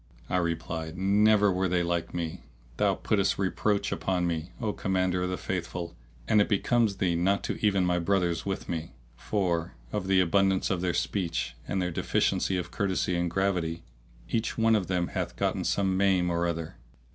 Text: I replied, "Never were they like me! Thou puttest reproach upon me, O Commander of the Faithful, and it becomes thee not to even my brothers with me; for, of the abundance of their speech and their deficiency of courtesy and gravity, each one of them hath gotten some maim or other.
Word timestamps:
I 0.31 0.37
replied, 0.37 0.97
"Never 0.97 1.51
were 1.51 1.67
they 1.69 1.83
like 1.83 2.11
me! 2.11 2.41
Thou 2.77 2.95
puttest 2.95 3.37
reproach 3.37 3.91
upon 3.91 4.25
me, 4.25 4.51
O 4.59 4.73
Commander 4.73 5.21
of 5.21 5.29
the 5.29 5.37
Faithful, 5.37 5.95
and 6.27 6.41
it 6.41 6.49
becomes 6.49 6.95
thee 6.97 7.13
not 7.15 7.43
to 7.43 7.63
even 7.63 7.85
my 7.85 7.99
brothers 7.99 8.43
with 8.43 8.67
me; 8.67 8.95
for, 9.15 9.75
of 9.91 10.07
the 10.07 10.19
abundance 10.19 10.71
of 10.71 10.81
their 10.81 10.95
speech 10.95 11.55
and 11.67 11.79
their 11.79 11.91
deficiency 11.91 12.57
of 12.57 12.71
courtesy 12.71 13.15
and 13.15 13.29
gravity, 13.29 13.83
each 14.27 14.57
one 14.57 14.75
of 14.75 14.87
them 14.87 15.09
hath 15.09 15.35
gotten 15.35 15.63
some 15.63 15.95
maim 15.95 16.31
or 16.31 16.47
other. 16.47 16.77